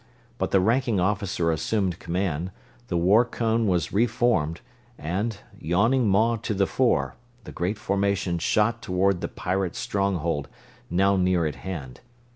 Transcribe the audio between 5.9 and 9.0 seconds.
maw to the fore, the great formation shot